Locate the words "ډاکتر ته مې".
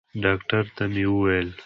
0.23-1.05